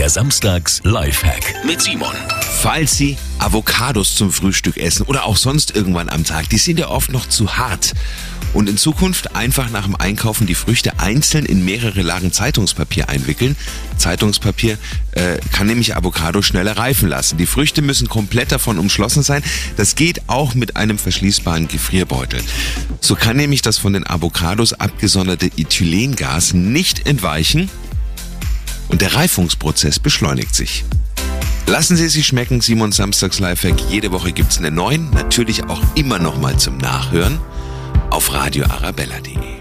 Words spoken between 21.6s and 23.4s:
Gefrierbeutel. So kann